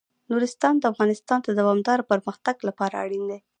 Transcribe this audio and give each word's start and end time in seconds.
نورستان 0.31 0.75
د 0.79 0.83
افغانستان 0.93 1.39
د 1.43 1.49
دوامداره 1.59 2.07
پرمختګ 2.11 2.55
لپاره 2.67 2.95
اړین 3.03 3.23
دي. 3.31 3.39